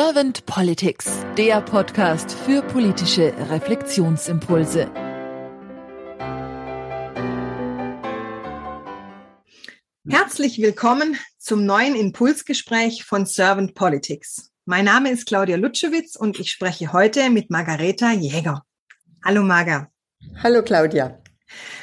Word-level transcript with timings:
Servant 0.00 0.46
Politics, 0.46 1.10
der 1.36 1.60
Podcast 1.60 2.30
für 2.30 2.62
politische 2.62 3.34
Reflexionsimpulse. 3.50 4.88
Herzlich 10.08 10.62
willkommen 10.62 11.18
zum 11.38 11.64
neuen 11.64 11.96
Impulsgespräch 11.96 13.02
von 13.06 13.26
Servant 13.26 13.74
Politics. 13.74 14.52
Mein 14.66 14.84
Name 14.84 15.10
ist 15.10 15.26
Claudia 15.26 15.56
Lutschewitz 15.56 16.14
und 16.14 16.38
ich 16.38 16.52
spreche 16.52 16.92
heute 16.92 17.28
mit 17.30 17.50
Margareta 17.50 18.12
Jäger. 18.12 18.62
Hallo 19.24 19.42
Marga. 19.42 19.90
Hallo 20.44 20.62
Claudia. 20.62 21.20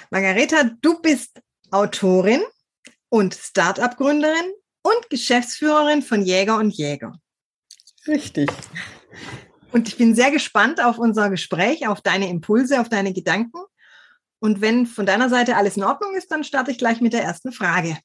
Margareta, 0.09 0.71
du 0.81 1.01
bist 1.01 1.41
Autorin 1.69 2.43
und 3.09 3.35
Start-up-Gründerin 3.35 4.53
und 4.83 5.09
Geschäftsführerin 5.09 6.01
von 6.01 6.21
Jäger 6.21 6.55
und 6.59 6.69
Jäger. 6.71 7.19
Richtig. 8.07 8.49
Und 9.71 9.87
ich 9.87 9.97
bin 9.97 10.15
sehr 10.15 10.31
gespannt 10.31 10.81
auf 10.81 10.97
unser 10.97 11.29
Gespräch, 11.29 11.87
auf 11.87 12.01
deine 12.01 12.29
Impulse, 12.29 12.79
auf 12.79 12.89
deine 12.89 13.13
Gedanken. 13.13 13.59
Und 14.39 14.61
wenn 14.61 14.85
von 14.85 15.05
deiner 15.05 15.29
Seite 15.29 15.57
alles 15.57 15.77
in 15.77 15.83
Ordnung 15.83 16.15
ist, 16.15 16.31
dann 16.31 16.43
starte 16.43 16.71
ich 16.71 16.77
gleich 16.77 17.01
mit 17.01 17.13
der 17.13 17.23
ersten 17.23 17.51
Frage. 17.51 17.97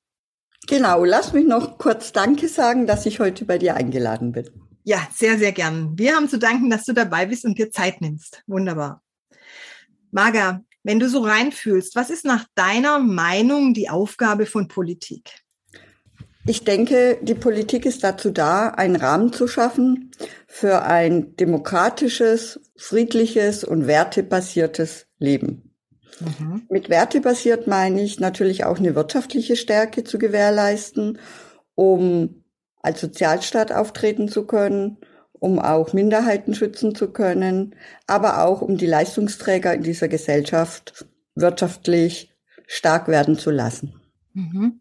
Genau, 0.67 1.05
lass 1.05 1.33
mich 1.33 1.47
noch 1.47 1.79
kurz 1.79 2.13
Danke 2.13 2.49
sagen, 2.49 2.87
dass 2.87 3.07
ich 3.07 3.21
heute 3.21 3.45
bei 3.45 3.59
dir 3.59 3.77
eingeladen 3.77 4.33
bin. 4.33 4.49
Ja, 4.85 5.07
sehr, 5.15 5.39
sehr 5.39 5.53
gern. 5.53 5.99
Wir 5.99 6.17
haben 6.17 6.29
zu 6.29 6.39
danken, 6.39 6.71
dass 6.71 6.85
du 6.85 6.93
dabei 6.93 7.27
bist 7.27 7.45
und 7.45 7.59
dir 7.59 7.71
Zeit 7.71 8.01
nimmst. 8.01 8.43
Wunderbar. 8.47 9.03
Marga, 10.11 10.63
wenn 10.83 10.99
du 10.99 11.09
so 11.09 11.21
reinfühlst, 11.21 11.95
was 11.95 12.11
ist 12.11 12.25
nach 12.25 12.47
deiner 12.55 12.99
Meinung 12.99 13.75
die 13.75 13.91
Aufgabe 13.91 14.47
von 14.47 14.67
Politik? 14.69 15.31
Ich 16.47 16.65
denke, 16.65 17.19
die 17.21 17.35
Politik 17.35 17.85
ist 17.85 18.03
dazu 18.03 18.31
da, 18.31 18.69
einen 18.69 18.97
Rahmen 18.97 19.33
zu 19.33 19.47
schaffen 19.47 20.11
für 20.47 20.83
ein 20.83 21.37
demokratisches, 21.37 22.61
friedliches 22.77 23.63
und 23.63 23.87
wertebasiertes 23.87 25.07
Leben. 25.19 25.75
Mhm. 26.21 26.63
Mit 26.69 26.89
wertebasiert 26.89 27.67
meine 27.67 28.03
ich 28.03 28.21
natürlich 28.21 28.65
auch 28.65 28.79
eine 28.79 28.95
wirtschaftliche 28.95 29.57
Stärke 29.57 30.05
zu 30.05 30.19
gewährleisten, 30.19 31.19
um 31.75 32.45
als 32.83 33.01
Sozialstaat 33.01 33.73
auftreten 33.73 34.29
zu 34.29 34.47
können, 34.47 34.99
um 35.33 35.59
auch 35.59 35.93
Minderheiten 35.93 36.55
schützen 36.55 36.95
zu 36.95 37.13
können, 37.13 37.75
aber 38.07 38.45
auch 38.45 38.63
um 38.63 38.77
die 38.77 38.87
Leistungsträger 38.87 39.75
in 39.75 39.83
dieser 39.83 40.09
Gesellschaft 40.09 41.07
wirtschaftlich 41.35 42.35
stark 42.67 43.09
werden 43.09 43.39
zu 43.39 43.51
lassen. 43.51 44.01
Mhm. 44.33 44.81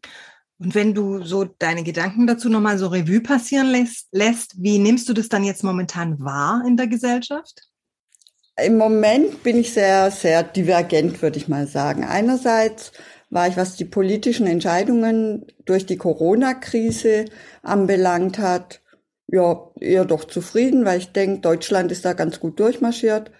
Und 0.60 0.76
wenn 0.76 0.94
du 0.94 1.24
so 1.24 1.46
deine 1.46 1.84
Gedanken 1.84 2.28
dazu 2.28 2.50
nochmal 2.50 2.78
so 2.78 2.88
Revue 2.88 3.22
passieren 3.22 3.68
lässt, 3.68 4.08
lässt, 4.12 4.62
wie 4.62 4.78
nimmst 4.78 5.08
du 5.08 5.14
das 5.14 5.30
dann 5.30 5.46
jetzt 5.46 5.64
momentan 5.64 6.20
wahr 6.20 6.64
in 6.68 6.76
der 6.76 6.88
Gesellschaft? 6.88 7.70
Im 8.62 8.78
Moment 8.78 9.42
bin 9.42 9.58
ich 9.58 9.74
sehr, 9.74 10.12
sehr 10.12 10.44
divergent, 10.44 11.22
würde 11.22 11.38
ich 11.38 11.48
mal 11.48 11.66
sagen. 11.66 12.04
Einerseits 12.04 12.92
war 13.30 13.48
ich, 13.48 13.56
was 13.56 13.78
die 13.78 13.86
politischen 13.86 14.48
Entscheidungen 14.48 15.46
durch 15.66 15.86
die 15.86 15.98
Corona-Krise 15.98 17.26
anbelangt 17.62 18.38
hat, 18.38 18.82
ja, 19.28 19.70
eher 19.80 20.06
doch 20.06 20.26
zufrieden, 20.26 20.86
weil 20.86 21.00
ich 21.00 21.12
denke, 21.12 21.42
Deutschland 21.42 21.92
ist 21.92 22.04
da 22.04 22.14
ganz 22.14 22.40
gut 22.40 22.60
durchmarschiert. 22.60 23.32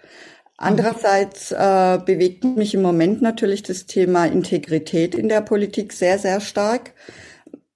Andererseits 0.62 1.52
äh, 1.52 1.98
bewegt 2.04 2.44
mich 2.44 2.74
im 2.74 2.82
Moment 2.82 3.22
natürlich 3.22 3.62
das 3.62 3.86
Thema 3.86 4.26
Integrität 4.26 5.14
in 5.14 5.30
der 5.30 5.40
Politik 5.40 5.94
sehr, 5.94 6.18
sehr 6.18 6.42
stark. 6.42 6.92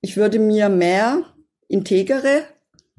Ich 0.03 0.19
würde 0.19 0.39
mir 0.39 0.69
mehr 0.69 1.25
integere 1.67 2.43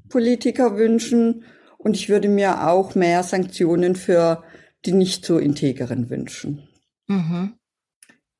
Politiker 0.09 0.75
wünschen 0.75 1.45
und 1.77 1.95
ich 1.95 2.09
würde 2.09 2.29
mir 2.29 2.67
auch 2.67 2.95
mehr 2.95 3.21
Sanktionen 3.21 3.95
für 3.95 4.43
die 4.85 4.93
nicht 4.93 5.23
so 5.23 5.37
integeren 5.37 6.09
wünschen. 6.09 6.67
Mhm. 7.05 7.53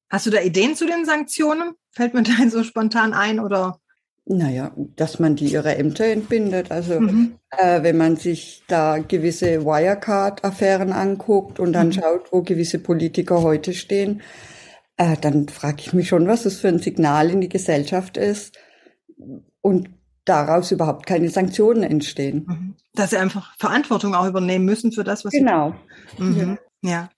Hast 0.10 0.26
du 0.26 0.32
da 0.32 0.42
Ideen 0.42 0.76
zu 0.76 0.88
den 0.88 1.06
Sanktionen? 1.06 1.76
Fällt 1.92 2.16
mir 2.16 2.24
da 2.24 2.50
so 2.50 2.64
spontan 2.64 3.14
ein 3.14 3.40
oder? 3.40 3.80
Naja, 4.28 4.72
dass 4.96 5.20
man 5.20 5.36
die 5.36 5.46
ihre 5.46 5.76
Ämter 5.76 6.06
entbindet. 6.06 6.72
Also 6.72 7.00
mhm. 7.00 7.36
äh, 7.52 7.84
wenn 7.84 7.98
man 7.98 8.16
sich 8.16 8.64
da 8.68 8.98
gewisse 8.98 9.64
Wirecard-Affären 9.64 10.94
anguckt 10.94 11.60
und 11.60 11.74
dann 11.74 11.88
mhm. 11.88 11.94
schaut, 11.94 12.32
wo 12.32 12.42
gewisse 12.42 12.80
Politiker 12.80 13.44
heute 13.44 13.74
stehen, 13.74 14.22
äh, 14.98 15.16
dann 15.22 15.48
frage 15.48 15.78
ich 15.80 15.94
mich 15.94 16.08
schon, 16.08 16.28
was 16.28 16.44
das 16.44 16.56
für 16.56 16.70
ein 16.70 16.80
Signal 16.80 17.30
in 17.30 17.42
die 17.42 17.50
Gesellschaft 17.50 18.18
ist 18.18 18.58
und 19.62 19.90
daraus 20.26 20.72
überhaupt 20.72 21.06
keine 21.06 21.30
Sanktionen 21.30 21.84
entstehen. 21.84 22.46
Mhm. 22.48 22.76
Dass 22.94 23.12
sie 23.12 23.18
einfach 23.18 23.56
Verantwortung 23.60 24.16
auch 24.16 24.28
übernehmen 24.28 24.66
müssen 24.66 24.92
für 24.92 25.04
das, 25.04 25.24
was 25.24 25.34
genau. 25.34 25.76
sie 26.12 26.18
tun. 26.18 26.36
Genau. 26.36 26.58
Ja. 26.82 27.10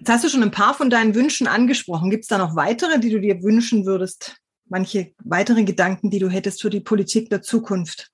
Jetzt 0.00 0.10
hast 0.10 0.24
du 0.24 0.28
schon 0.28 0.42
ein 0.42 0.50
paar 0.50 0.74
von 0.74 0.90
deinen 0.90 1.14
Wünschen 1.14 1.46
angesprochen. 1.46 2.10
Gibt 2.10 2.24
es 2.24 2.28
da 2.28 2.38
noch 2.38 2.56
weitere, 2.56 2.98
die 2.98 3.10
du 3.10 3.20
dir 3.20 3.42
wünschen 3.42 3.86
würdest? 3.86 4.41
Manche 4.72 5.12
weitere 5.22 5.64
Gedanken, 5.64 6.10
die 6.10 6.18
du 6.18 6.28
hättest 6.28 6.62
für 6.62 6.70
die 6.70 6.80
Politik 6.80 7.30
der 7.30 7.42
Zukunft? 7.42 8.10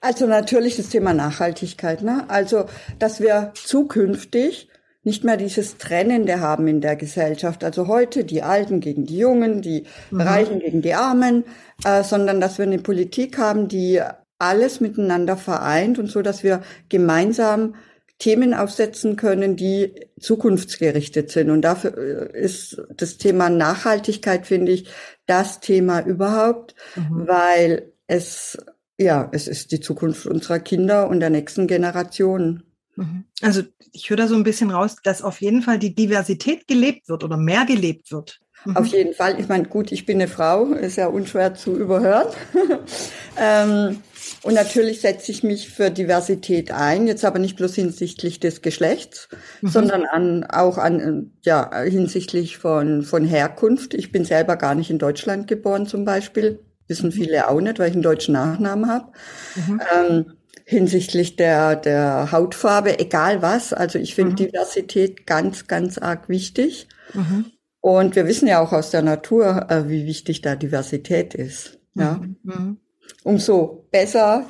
Also 0.00 0.26
natürlich 0.26 0.76
das 0.76 0.88
Thema 0.88 1.14
Nachhaltigkeit. 1.14 2.02
Ne? 2.02 2.24
Also, 2.28 2.66
dass 2.98 3.20
wir 3.20 3.52
zukünftig 3.54 4.68
nicht 5.04 5.24
mehr 5.24 5.36
dieses 5.36 5.78
Trennende 5.78 6.40
haben 6.40 6.66
in 6.66 6.80
der 6.80 6.96
Gesellschaft. 6.96 7.64
Also 7.64 7.86
heute 7.86 8.24
die 8.24 8.42
Alten 8.42 8.80
gegen 8.80 9.06
die 9.06 9.18
Jungen, 9.18 9.62
die 9.62 9.86
mhm. 10.10 10.20
Reichen 10.20 10.58
gegen 10.58 10.82
die 10.82 10.94
Armen, 10.94 11.44
äh, 11.84 12.02
sondern 12.02 12.40
dass 12.40 12.58
wir 12.58 12.66
eine 12.66 12.78
Politik 12.78 13.38
haben, 13.38 13.68
die 13.68 14.00
alles 14.38 14.80
miteinander 14.80 15.36
vereint 15.36 15.98
und 15.98 16.08
so, 16.08 16.22
dass 16.22 16.42
wir 16.42 16.62
gemeinsam 16.88 17.76
Themen 18.18 18.54
aufsetzen 18.54 19.16
können, 19.16 19.56
die 19.56 19.94
zukunftsgerichtet 20.20 21.30
sind. 21.30 21.50
Und 21.50 21.62
dafür 21.62 21.96
äh, 21.96 22.40
ist 22.40 22.80
das 22.96 23.18
Thema 23.18 23.50
Nachhaltigkeit, 23.50 24.46
finde 24.46 24.72
ich, 24.72 24.88
das 25.26 25.60
Thema 25.60 26.00
überhaupt, 26.00 26.74
mhm. 26.94 27.26
weil 27.26 27.92
es, 28.06 28.58
ja, 28.98 29.28
es 29.32 29.48
ist 29.48 29.72
die 29.72 29.80
Zukunft 29.80 30.26
unserer 30.26 30.60
Kinder 30.60 31.08
und 31.08 31.20
der 31.20 31.30
nächsten 31.30 31.66
Generationen. 31.66 32.64
Mhm. 32.96 33.24
Also 33.40 33.62
ich 33.92 34.08
höre 34.10 34.18
da 34.18 34.28
so 34.28 34.34
ein 34.34 34.44
bisschen 34.44 34.70
raus, 34.70 34.96
dass 35.02 35.22
auf 35.22 35.40
jeden 35.40 35.62
Fall 35.62 35.78
die 35.78 35.94
Diversität 35.94 36.68
gelebt 36.68 37.08
wird 37.08 37.24
oder 37.24 37.36
mehr 37.36 37.64
gelebt 37.64 38.12
wird. 38.12 38.41
Mhm. 38.64 38.76
Auf 38.76 38.86
jeden 38.86 39.14
Fall. 39.14 39.38
Ich 39.40 39.48
meine, 39.48 39.64
gut, 39.64 39.92
ich 39.92 40.06
bin 40.06 40.20
eine 40.20 40.28
Frau, 40.28 40.66
ist 40.72 40.96
ja 40.96 41.08
unschwer 41.08 41.54
zu 41.54 41.76
überhören. 41.76 42.26
ähm, 43.40 44.02
und 44.42 44.54
natürlich 44.54 45.00
setze 45.00 45.30
ich 45.30 45.42
mich 45.42 45.68
für 45.68 45.90
Diversität 45.90 46.72
ein, 46.72 47.06
jetzt 47.06 47.24
aber 47.24 47.38
nicht 47.38 47.56
bloß 47.56 47.74
hinsichtlich 47.74 48.40
des 48.40 48.62
Geschlechts, 48.62 49.28
mhm. 49.60 49.68
sondern 49.68 50.04
an, 50.04 50.44
auch 50.44 50.78
an, 50.78 51.32
ja, 51.42 51.82
hinsichtlich 51.82 52.58
von, 52.58 53.02
von 53.02 53.24
Herkunft. 53.24 53.94
Ich 53.94 54.12
bin 54.12 54.24
selber 54.24 54.56
gar 54.56 54.74
nicht 54.74 54.90
in 54.90 54.98
Deutschland 54.98 55.46
geboren 55.46 55.86
zum 55.86 56.04
Beispiel. 56.04 56.60
Wissen 56.88 57.06
mhm. 57.06 57.12
viele 57.12 57.48
auch 57.48 57.60
nicht, 57.60 57.78
weil 57.78 57.88
ich 57.88 57.94
einen 57.94 58.02
deutschen 58.02 58.34
Nachnamen 58.34 58.90
habe. 58.90 59.12
Mhm. 59.54 59.80
Ähm, 59.94 60.32
hinsichtlich 60.64 61.36
der, 61.36 61.76
der 61.76 62.32
Hautfarbe, 62.32 62.98
egal 62.98 63.42
was. 63.42 63.72
Also 63.72 63.98
ich 63.98 64.14
finde 64.14 64.32
mhm. 64.32 64.36
Diversität 64.36 65.26
ganz, 65.26 65.66
ganz 65.66 65.98
arg 65.98 66.28
wichtig. 66.28 66.88
Mhm. 67.14 67.46
Und 67.82 68.16
wir 68.16 68.26
wissen 68.26 68.48
ja 68.48 68.60
auch 68.60 68.72
aus 68.72 68.90
der 68.90 69.02
Natur, 69.02 69.66
äh, 69.68 69.88
wie 69.90 70.06
wichtig 70.06 70.40
da 70.40 70.56
Diversität 70.56 71.34
ist. 71.34 71.78
Ja. 71.94 72.14
Mhm. 72.14 72.36
mhm 72.42 72.78
umso 73.22 73.86
besser 73.90 74.46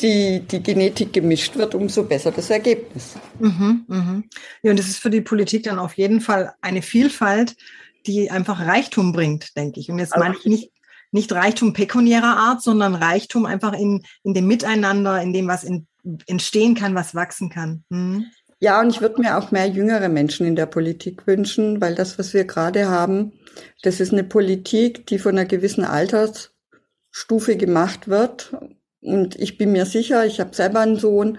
die, 0.00 0.40
die 0.40 0.62
Genetik 0.62 1.12
gemischt 1.12 1.56
wird, 1.56 1.74
umso 1.74 2.04
besser 2.04 2.32
das 2.32 2.50
Ergebnis. 2.50 3.14
Mhm, 3.38 3.84
mhm. 3.86 4.24
Ja, 4.62 4.70
und 4.70 4.78
das 4.78 4.88
ist 4.88 4.98
für 4.98 5.10
die 5.10 5.20
Politik 5.20 5.64
dann 5.64 5.78
auf 5.78 5.94
jeden 5.94 6.20
Fall 6.20 6.54
eine 6.60 6.82
Vielfalt, 6.82 7.56
die 8.06 8.30
einfach 8.30 8.60
Reichtum 8.60 9.12
bringt, 9.12 9.56
denke 9.56 9.78
ich. 9.80 9.90
Und 9.90 9.98
jetzt 9.98 10.16
meine 10.16 10.34
ich 10.36 10.46
nicht, 10.46 10.72
nicht 11.12 11.30
Reichtum 11.30 11.72
pekuniärer 11.72 12.36
Art, 12.36 12.62
sondern 12.62 12.94
Reichtum 12.94 13.44
einfach 13.44 13.74
in, 13.74 14.02
in 14.24 14.34
dem 14.34 14.46
Miteinander, 14.46 15.22
in 15.22 15.32
dem, 15.32 15.46
was 15.46 15.62
in, 15.62 15.86
entstehen 16.26 16.74
kann, 16.74 16.94
was 16.94 17.14
wachsen 17.14 17.50
kann. 17.50 17.84
Mhm. 17.90 18.26
Ja, 18.62 18.80
und 18.80 18.90
ich 18.90 19.00
würde 19.00 19.20
mir 19.20 19.36
auch 19.36 19.50
mehr 19.50 19.66
jüngere 19.66 20.08
Menschen 20.08 20.46
in 20.46 20.54
der 20.54 20.66
Politik 20.66 21.26
wünschen, 21.26 21.80
weil 21.80 21.96
das, 21.96 22.16
was 22.16 22.32
wir 22.32 22.44
gerade 22.44 22.88
haben, 22.88 23.32
das 23.82 23.98
ist 23.98 24.12
eine 24.12 24.22
Politik, 24.22 25.04
die 25.08 25.18
von 25.18 25.36
einer 25.36 25.46
gewissen 25.46 25.84
Alters 25.84 26.52
Stufe 27.10 27.56
gemacht 27.56 28.06
wird. 28.06 28.54
Und 29.00 29.34
ich 29.34 29.58
bin 29.58 29.72
mir 29.72 29.84
sicher, 29.84 30.24
ich 30.26 30.38
habe 30.38 30.54
selber 30.54 30.78
einen 30.78 30.96
Sohn, 30.96 31.38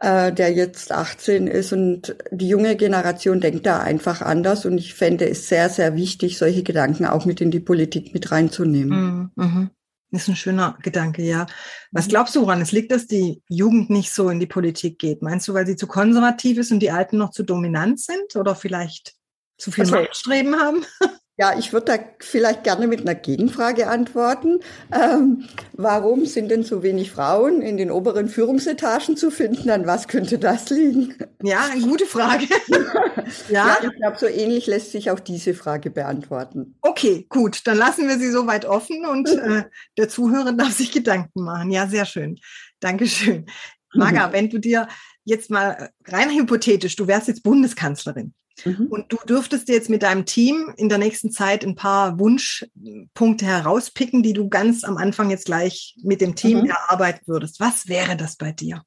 äh, 0.00 0.32
der 0.32 0.50
jetzt 0.54 0.92
18 0.92 1.46
ist 1.46 1.74
und 1.74 2.16
die 2.30 2.48
junge 2.48 2.74
Generation 2.76 3.42
denkt 3.42 3.66
da 3.66 3.80
einfach 3.80 4.22
anders. 4.22 4.64
Und 4.64 4.78
ich 4.78 4.94
fände 4.94 5.28
es 5.28 5.48
sehr, 5.48 5.68
sehr 5.68 5.94
wichtig, 5.94 6.38
solche 6.38 6.62
Gedanken 6.62 7.04
auch 7.04 7.26
mit 7.26 7.42
in 7.42 7.50
die 7.50 7.60
Politik 7.60 8.14
mit 8.14 8.32
reinzunehmen. 8.32 9.30
Mhm. 9.36 9.70
Mhm. 10.12 10.16
Das 10.16 10.22
ist 10.22 10.28
ein 10.28 10.36
schöner 10.36 10.78
Gedanke, 10.82 11.22
ja. 11.22 11.46
Was 11.90 12.08
glaubst 12.08 12.36
du, 12.36 12.42
woran 12.42 12.60
es 12.60 12.72
liegt, 12.72 12.92
dass 12.92 13.06
die 13.06 13.42
Jugend 13.48 13.90
nicht 13.90 14.12
so 14.12 14.28
in 14.28 14.40
die 14.40 14.46
Politik 14.46 14.98
geht? 14.98 15.22
Meinst 15.22 15.48
du, 15.48 15.54
weil 15.54 15.66
sie 15.66 15.76
zu 15.76 15.86
konservativ 15.86 16.58
ist 16.58 16.70
und 16.70 16.80
die 16.80 16.90
Alten 16.90 17.18
noch 17.18 17.30
zu 17.30 17.42
dominant 17.42 18.00
sind 18.00 18.36
oder 18.36 18.54
vielleicht 18.54 19.14
zu 19.58 19.72
viel 19.72 19.84
also, 19.84 19.96
Machtstreben 19.96 20.56
haben? 20.56 20.84
Ja, 21.38 21.58
ich 21.58 21.72
würde 21.72 21.86
da 21.86 21.98
vielleicht 22.20 22.62
gerne 22.62 22.86
mit 22.86 23.00
einer 23.00 23.14
Gegenfrage 23.14 23.88
antworten. 23.88 24.60
Ähm, 24.92 25.48
warum 25.72 26.26
sind 26.26 26.50
denn 26.50 26.62
so 26.62 26.82
wenig 26.82 27.10
Frauen 27.10 27.62
in 27.62 27.78
den 27.78 27.90
oberen 27.90 28.28
Führungsetagen 28.28 29.16
zu 29.16 29.30
finden? 29.30 29.70
An 29.70 29.86
was 29.86 30.08
könnte 30.08 30.38
das 30.38 30.68
liegen? 30.68 31.14
Ja, 31.42 31.70
eine 31.72 31.80
gute 31.80 32.04
Frage. 32.04 32.44
ja. 33.48 33.66
ja, 33.66 33.78
ich 33.82 33.96
glaube, 33.96 34.18
so 34.18 34.26
ähnlich 34.26 34.66
lässt 34.66 34.92
sich 34.92 35.10
auch 35.10 35.20
diese 35.20 35.54
Frage 35.54 35.90
beantworten. 35.90 36.76
Okay, 36.82 37.24
gut, 37.30 37.66
dann 37.66 37.78
lassen 37.78 38.08
wir 38.08 38.18
sie 38.18 38.30
soweit 38.30 38.66
offen 38.66 39.06
und 39.06 39.28
äh, 39.30 39.64
der 39.96 40.10
Zuhörer 40.10 40.52
darf 40.52 40.72
sich 40.72 40.92
Gedanken 40.92 41.44
machen. 41.44 41.70
Ja, 41.70 41.86
sehr 41.86 42.04
schön. 42.04 42.38
Dankeschön. 42.80 43.46
Maga, 43.94 44.32
wenn 44.32 44.50
du 44.50 44.58
dir 44.58 44.86
jetzt 45.24 45.50
mal 45.50 45.90
rein 46.06 46.28
hypothetisch, 46.30 46.96
du 46.96 47.06
wärst 47.06 47.28
jetzt 47.28 47.42
Bundeskanzlerin 47.42 48.34
Mhm. 48.64 48.86
Und 48.86 49.12
du 49.12 49.16
dürftest 49.26 49.68
jetzt 49.68 49.90
mit 49.90 50.02
deinem 50.02 50.24
Team 50.24 50.72
in 50.76 50.88
der 50.88 50.98
nächsten 50.98 51.30
Zeit 51.30 51.64
ein 51.64 51.74
paar 51.74 52.18
Wunschpunkte 52.18 53.44
herauspicken, 53.44 54.22
die 54.22 54.32
du 54.32 54.48
ganz 54.48 54.84
am 54.84 54.96
Anfang 54.96 55.30
jetzt 55.30 55.46
gleich 55.46 55.96
mit 56.02 56.20
dem 56.20 56.34
Team 56.34 56.60
mhm. 56.60 56.70
erarbeiten 56.70 57.22
würdest. 57.26 57.60
Was 57.60 57.88
wäre 57.88 58.16
das 58.16 58.36
bei 58.36 58.52
dir? 58.52 58.82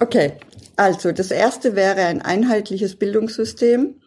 Okay, 0.00 0.34
also 0.76 1.12
das 1.12 1.30
erste 1.30 1.74
wäre 1.74 2.02
ein 2.02 2.22
einheitliches 2.22 2.96
Bildungssystem 2.96 4.00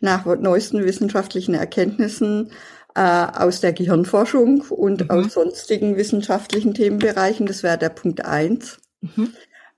nach 0.00 0.26
neuesten 0.26 0.84
wissenschaftlichen 0.84 1.54
Erkenntnissen 1.54 2.50
äh, 2.94 3.00
aus 3.00 3.60
der 3.60 3.72
Gehirnforschung 3.72 4.62
und 4.62 5.04
mhm. 5.04 5.10
aus 5.10 5.34
sonstigen 5.34 5.96
wissenschaftlichen 5.96 6.74
Themenbereichen. 6.74 7.46
Das 7.46 7.62
wäre 7.62 7.78
der 7.78 7.90
Punkt 7.90 8.24
eins. 8.24 8.78
Mhm. 9.00 9.32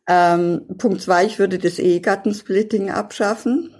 Ähm, 0.07 0.63
Punkt 0.79 1.01
zwei, 1.03 1.25
ich 1.25 1.39
würde 1.39 1.59
das 1.59 1.79
Ehegattensplitting 1.79 2.91
abschaffen. 2.91 3.75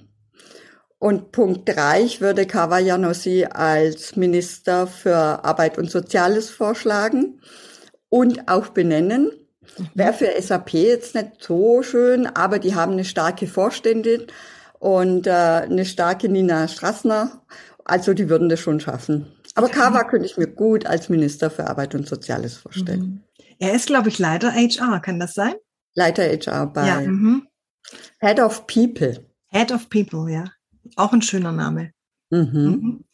Und 1.05 1.33
Punkt 1.33 1.69
drei, 1.69 2.01
ich 2.01 2.23
würde 2.23 2.47
Kavajanossi 2.47 3.45
als 3.51 4.17
Minister 4.17 4.87
für 4.87 5.45
Arbeit 5.45 5.77
und 5.77 5.91
Soziales 5.91 6.49
vorschlagen 6.49 7.43
und 8.09 8.49
auch 8.49 8.69
benennen. 8.69 9.31
Mhm. 9.77 9.89
Wäre 9.93 10.15
für 10.15 10.33
SAP 10.41 10.73
jetzt 10.73 11.15
nicht 11.15 11.33
so 11.41 11.83
schön, 11.83 12.27
aber 12.27 12.59
die 12.59 12.75
haben 12.75 12.93
eine 12.93 13.05
starke 13.05 13.47
Vorständin 13.47 14.29
und 14.79 15.27
äh, 15.27 15.31
eine 15.31 15.85
starke 15.85 16.31
Nina 16.31 16.69
Strassner. 16.69 17.43
Also 17.85 18.15
die 18.15 18.31
würden 18.31 18.49
das 18.49 18.61
schon 18.61 18.81
schaffen. 18.81 19.31
Aber 19.57 19.69
Kava 19.69 20.05
könnte 20.05 20.25
ich 20.25 20.39
mir 20.39 20.49
gut 20.49 20.87
als 20.87 21.11
Minister 21.11 21.51
für 21.51 21.67
Arbeit 21.67 21.95
und 21.95 22.09
Soziales 22.09 22.57
vorstellen. 22.57 23.23
Mhm. 23.39 23.47
Er 23.59 23.75
ist, 23.75 23.89
glaube 23.89 24.09
ich, 24.09 24.19
Leiter 24.19 24.55
HR, 24.55 25.01
kann 25.01 25.21
das 25.21 25.35
sein? 25.35 25.53
Leiter 25.95 26.23
HR 26.23 26.69
bei 26.69 26.87
ja, 26.87 27.01
mhm. 27.03 27.47
Head 28.21 28.41
of 28.41 28.67
People. 28.67 29.23
Head 29.49 29.71
of 29.71 29.91
People, 29.91 30.33
ja. 30.33 30.47
Auch 30.97 31.13
ein 31.13 31.23
schöner 31.23 31.53
Name. 31.53 31.93
Mhm. 32.31 32.51
Mhm. 32.53 33.05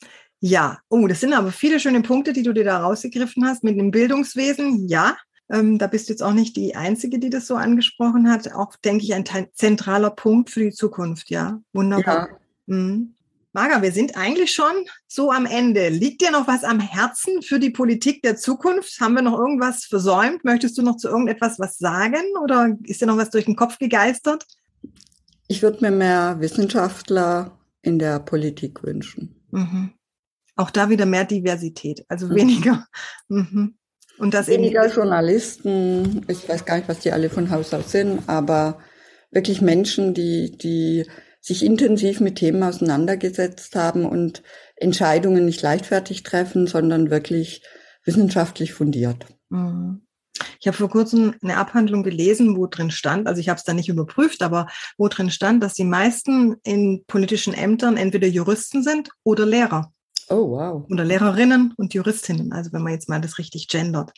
Ja, 0.40 0.78
oh, 0.88 1.06
das 1.06 1.20
sind 1.20 1.34
aber 1.34 1.52
viele 1.52 1.80
schöne 1.80 2.00
Punkte, 2.00 2.32
die 2.32 2.42
du 2.42 2.52
dir 2.52 2.64
da 2.64 2.78
rausgegriffen 2.78 3.44
hast 3.44 3.62
mit 3.62 3.78
dem 3.78 3.90
Bildungswesen. 3.90 4.88
Ja, 4.88 5.16
ähm, 5.50 5.78
da 5.78 5.86
bist 5.86 6.08
du 6.08 6.12
jetzt 6.12 6.22
auch 6.22 6.32
nicht 6.32 6.56
die 6.56 6.76
Einzige, 6.76 7.18
die 7.18 7.28
das 7.28 7.46
so 7.46 7.56
angesprochen 7.56 8.30
hat. 8.30 8.52
Auch, 8.54 8.76
denke 8.76 9.04
ich, 9.04 9.12
ein 9.12 9.24
zentraler 9.52 10.10
Punkt 10.10 10.50
für 10.50 10.60
die 10.60 10.72
Zukunft. 10.72 11.28
Ja, 11.28 11.60
wunderbar. 11.72 12.28
Ja. 12.30 12.74
Mhm. 12.74 13.14
Marga, 13.52 13.82
wir 13.82 13.90
sind 13.90 14.16
eigentlich 14.16 14.52
schon 14.52 14.72
so 15.08 15.32
am 15.32 15.44
Ende. 15.44 15.88
Liegt 15.88 16.20
dir 16.20 16.30
noch 16.30 16.46
was 16.46 16.62
am 16.62 16.78
Herzen 16.78 17.42
für 17.42 17.58
die 17.58 17.70
Politik 17.70 18.22
der 18.22 18.36
Zukunft? 18.36 19.00
Haben 19.00 19.14
wir 19.14 19.22
noch 19.22 19.36
irgendwas 19.36 19.86
versäumt? 19.86 20.44
Möchtest 20.44 20.78
du 20.78 20.82
noch 20.82 20.96
zu 20.96 21.08
irgendetwas 21.08 21.58
was 21.58 21.76
sagen 21.76 22.22
oder 22.40 22.76
ist 22.84 23.02
dir 23.02 23.06
noch 23.06 23.16
was 23.16 23.30
durch 23.30 23.46
den 23.46 23.56
Kopf 23.56 23.78
gegeistert? 23.78 24.46
Ich 25.48 25.62
würde 25.62 25.78
mir 25.80 25.90
mehr 25.90 26.36
Wissenschaftler 26.38 27.50
in 27.82 27.98
der 27.98 28.20
Politik 28.20 28.82
wünschen. 28.82 29.44
Mhm. 29.50 29.92
Auch 30.56 30.70
da 30.70 30.90
wieder 30.90 31.06
mehr 31.06 31.24
Diversität, 31.24 32.04
also 32.08 32.26
mhm. 32.26 32.34
weniger. 32.36 32.86
Mhm. 33.28 33.76
Und 34.18 34.34
das 34.34 34.48
weniger 34.48 34.84
eben 34.84 34.94
Journalisten. 34.94 36.26
Ich 36.28 36.46
weiß 36.48 36.64
gar 36.64 36.76
nicht, 36.76 36.88
was 36.88 36.98
die 36.98 37.12
alle 37.12 37.30
von 37.30 37.50
Haus 37.50 37.72
aus 37.72 37.92
sind, 37.92 38.28
aber 38.28 38.80
wirklich 39.30 39.62
Menschen, 39.62 40.14
die, 40.14 40.58
die 40.58 41.06
sich 41.40 41.64
intensiv 41.64 42.20
mit 42.20 42.36
Themen 42.36 42.62
auseinandergesetzt 42.62 43.74
haben 43.76 44.04
und 44.04 44.42
Entscheidungen 44.76 45.46
nicht 45.46 45.62
leichtfertig 45.62 46.22
treffen, 46.22 46.66
sondern 46.66 47.10
wirklich 47.10 47.62
wissenschaftlich 48.04 48.74
fundiert. 48.74 49.26
Mhm. 49.48 50.02
Ich 50.60 50.66
habe 50.66 50.76
vor 50.76 50.90
kurzem 50.90 51.34
eine 51.42 51.56
Abhandlung 51.56 52.02
gelesen, 52.02 52.56
wo 52.56 52.66
drin 52.66 52.90
stand, 52.90 53.26
also 53.26 53.40
ich 53.40 53.48
habe 53.48 53.58
es 53.58 53.64
da 53.64 53.74
nicht 53.74 53.88
überprüft, 53.88 54.42
aber 54.42 54.66
wo 54.98 55.08
drin 55.08 55.30
stand, 55.30 55.62
dass 55.62 55.74
die 55.74 55.84
meisten 55.84 56.56
in 56.62 57.04
politischen 57.06 57.54
Ämtern 57.54 57.96
entweder 57.96 58.28
Juristen 58.28 58.82
sind 58.82 59.10
oder 59.22 59.46
Lehrer. 59.46 59.92
Oh, 60.28 60.50
wow. 60.50 60.86
Oder 60.88 61.04
Lehrerinnen 61.04 61.74
und 61.76 61.92
Juristinnen, 61.92 62.52
also 62.52 62.72
wenn 62.72 62.82
man 62.82 62.92
jetzt 62.92 63.08
mal 63.08 63.20
das 63.20 63.38
richtig 63.38 63.66
gendert. 63.68 64.12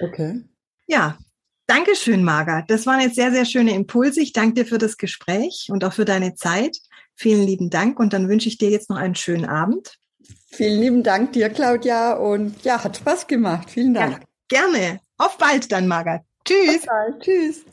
Okay. 0.00 0.42
Ja, 0.86 1.18
danke 1.66 1.94
schön, 1.94 2.24
Marga. 2.24 2.64
Das 2.66 2.86
waren 2.86 3.00
jetzt 3.00 3.14
sehr, 3.14 3.30
sehr 3.30 3.44
schöne 3.44 3.74
Impulse. 3.74 4.20
Ich 4.22 4.32
danke 4.32 4.54
dir 4.54 4.66
für 4.66 4.78
das 4.78 4.96
Gespräch 4.96 5.68
und 5.70 5.84
auch 5.84 5.92
für 5.92 6.06
deine 6.06 6.34
Zeit. 6.34 6.78
Vielen 7.14 7.46
lieben 7.46 7.68
Dank 7.68 8.00
und 8.00 8.14
dann 8.14 8.28
wünsche 8.28 8.48
ich 8.48 8.56
dir 8.56 8.70
jetzt 8.70 8.88
noch 8.88 8.96
einen 8.96 9.14
schönen 9.14 9.44
Abend. 9.44 9.98
Vielen 10.46 10.80
lieben 10.80 11.02
Dank 11.02 11.32
dir, 11.32 11.50
Claudia. 11.50 12.14
Und 12.14 12.64
ja, 12.64 12.82
hat 12.82 12.96
Spaß 12.96 13.26
gemacht. 13.26 13.70
Vielen 13.70 13.94
Dank. 13.94 14.20
Ja, 14.20 14.26
gerne. 14.48 15.00
Auf 15.20 15.36
bald 15.36 15.70
dann, 15.70 15.86
Margaret. 15.86 16.22
Tschüss. 16.46 16.80
Auf 16.80 16.86
bald. 16.86 17.22
Tschüss. 17.22 17.66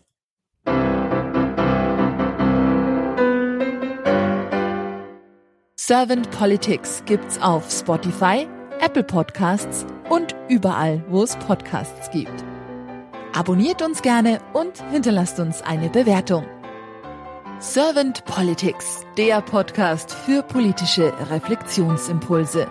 Servant 5.79 6.29
Politics 6.31 7.03
gibt's 7.05 7.41
auf 7.41 7.71
Spotify, 7.71 8.49
Apple 8.81 9.05
Podcasts 9.05 9.85
und 10.09 10.35
überall, 10.49 11.01
wo 11.07 11.23
es 11.23 11.37
Podcasts 11.37 12.11
gibt. 12.11 12.43
Abonniert 13.33 13.81
uns 13.81 14.01
gerne 14.01 14.41
und 14.51 14.83
hinterlasst 14.91 15.39
uns 15.39 15.61
eine 15.61 15.89
Bewertung. 15.89 16.45
Servant 17.59 18.25
Politics, 18.25 19.05
der 19.15 19.41
Podcast 19.41 20.11
für 20.11 20.43
politische 20.43 21.13
Reflexionsimpulse. 21.29 22.67